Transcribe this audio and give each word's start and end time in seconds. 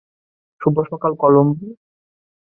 শুভ 0.61 0.75
সকাল, 0.91 1.11
কলোম্বো। 1.21 1.67